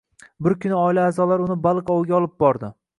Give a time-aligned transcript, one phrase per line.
[0.47, 2.77] Bir kuni oila a’zolari uni baliq oviga olib bordi